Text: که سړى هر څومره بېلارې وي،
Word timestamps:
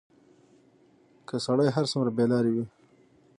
که 1.27 1.35
سړى 1.45 1.67
هر 1.75 1.85
څومره 1.91 2.09
بېلارې 2.17 2.51
وي، 2.55 2.65